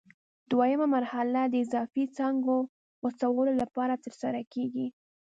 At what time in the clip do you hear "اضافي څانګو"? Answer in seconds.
1.63-2.55